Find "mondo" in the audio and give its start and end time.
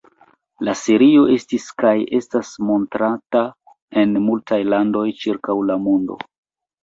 5.85-6.19